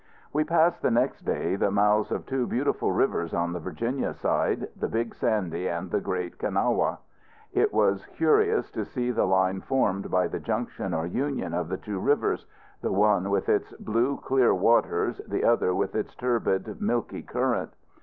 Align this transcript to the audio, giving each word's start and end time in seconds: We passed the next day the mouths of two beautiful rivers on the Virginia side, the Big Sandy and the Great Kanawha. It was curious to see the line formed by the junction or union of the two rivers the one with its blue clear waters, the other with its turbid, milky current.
We 0.33 0.43
passed 0.43 0.81
the 0.81 0.89
next 0.89 1.25
day 1.25 1.55
the 1.55 1.69
mouths 1.69 2.11
of 2.11 2.25
two 2.25 2.47
beautiful 2.47 2.91
rivers 2.91 3.35
on 3.35 3.53
the 3.53 3.59
Virginia 3.59 4.15
side, 4.15 4.67
the 4.75 4.87
Big 4.87 5.13
Sandy 5.13 5.67
and 5.69 5.91
the 5.91 6.01
Great 6.01 6.39
Kanawha. 6.39 6.97
It 7.53 7.71
was 7.71 8.03
curious 8.07 8.71
to 8.71 8.83
see 8.83 9.11
the 9.11 9.27
line 9.27 9.61
formed 9.61 10.09
by 10.09 10.27
the 10.27 10.39
junction 10.39 10.95
or 10.95 11.05
union 11.05 11.53
of 11.53 11.69
the 11.69 11.77
two 11.77 11.99
rivers 11.99 12.47
the 12.81 12.91
one 12.91 13.29
with 13.29 13.47
its 13.47 13.73
blue 13.73 14.17
clear 14.17 14.55
waters, 14.55 15.21
the 15.27 15.43
other 15.43 15.75
with 15.75 15.93
its 15.95 16.15
turbid, 16.15 16.81
milky 16.81 17.21
current. 17.21 17.75